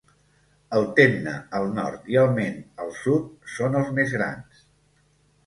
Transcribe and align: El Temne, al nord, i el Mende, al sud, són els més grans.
El 0.77 0.85
Temne, 0.99 1.33
al 1.59 1.69
nord, 1.75 2.07
i 2.15 2.17
el 2.23 2.33
Mende, 2.39 2.65
al 2.87 2.91
sud, 3.01 3.29
són 3.59 3.79
els 3.83 3.93
més 4.01 4.17
grans. 4.19 4.67